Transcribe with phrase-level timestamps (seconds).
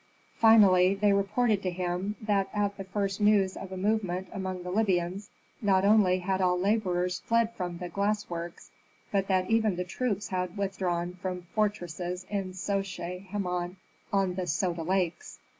[0.33, 4.71] Finally they reported to him, that at the first news of a movement among the
[4.71, 5.29] Libyans,
[5.61, 8.71] not only had all laborers fled from the glass works,
[9.11, 13.77] but that even the troops had withdrawn from fortresses in Sochet Heman
[14.11, 15.37] on the Soda Lakes.